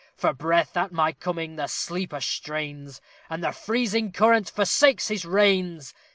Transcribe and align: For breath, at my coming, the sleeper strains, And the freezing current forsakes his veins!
For 0.15 0.33
breath, 0.33 0.75
at 0.75 0.91
my 0.91 1.11
coming, 1.11 1.57
the 1.57 1.67
sleeper 1.67 2.21
strains, 2.21 3.01
And 3.29 3.43
the 3.43 3.51
freezing 3.51 4.11
current 4.11 4.49
forsakes 4.49 5.09
his 5.09 5.21
veins! 5.21 5.93